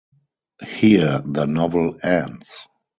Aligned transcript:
Here 0.67 1.21
the 1.23 1.45
novel 1.45 1.95
ends. 2.01 2.65